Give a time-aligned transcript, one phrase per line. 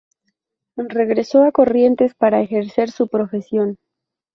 [0.95, 3.77] Regresó a Corrientes para ejercer su profesión.